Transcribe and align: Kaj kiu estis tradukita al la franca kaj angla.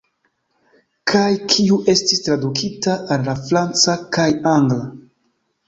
Kaj 1.11 1.27
kiu 1.51 1.77
estis 1.93 2.25
tradukita 2.29 2.97
al 3.17 3.29
la 3.29 3.37
franca 3.45 3.99
kaj 4.19 4.29
angla. 4.57 4.83